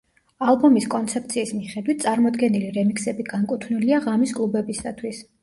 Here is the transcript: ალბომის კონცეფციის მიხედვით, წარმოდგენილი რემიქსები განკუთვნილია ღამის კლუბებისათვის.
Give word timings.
ალბომის 0.51 0.87
კონცეფციის 0.93 1.51
მიხედვით, 1.57 1.99
წარმოდგენილი 2.05 2.73
რემიქსები 2.79 3.27
განკუთვნილია 3.29 4.03
ღამის 4.09 4.35
კლუბებისათვის. 4.41 5.23